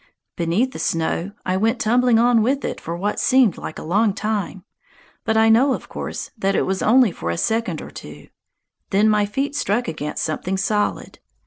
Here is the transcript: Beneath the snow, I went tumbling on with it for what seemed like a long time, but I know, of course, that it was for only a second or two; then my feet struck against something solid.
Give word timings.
Beneath 0.35 0.71
the 0.71 0.79
snow, 0.79 1.29
I 1.45 1.57
went 1.57 1.79
tumbling 1.79 2.17
on 2.17 2.41
with 2.41 2.65
it 2.65 2.81
for 2.81 2.97
what 2.97 3.19
seemed 3.19 3.55
like 3.59 3.77
a 3.77 3.83
long 3.83 4.15
time, 4.15 4.63
but 5.25 5.37
I 5.37 5.47
know, 5.47 5.73
of 5.75 5.89
course, 5.89 6.31
that 6.39 6.55
it 6.55 6.63
was 6.65 6.79
for 6.79 6.85
only 6.85 7.11
a 7.11 7.37
second 7.37 7.83
or 7.83 7.91
two; 7.91 8.29
then 8.89 9.07
my 9.07 9.27
feet 9.27 9.55
struck 9.55 9.87
against 9.87 10.23
something 10.23 10.57
solid. 10.57 11.19